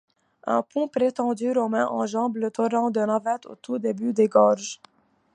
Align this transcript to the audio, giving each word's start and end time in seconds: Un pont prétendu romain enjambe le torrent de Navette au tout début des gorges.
Un 0.47 0.63
pont 0.63 0.87
prétendu 0.87 1.51
romain 1.51 1.85
enjambe 1.85 2.37
le 2.37 2.49
torrent 2.49 2.89
de 2.89 3.01
Navette 3.01 3.45
au 3.45 3.53
tout 3.53 3.77
début 3.77 4.13
des 4.13 4.27
gorges. 4.27 4.81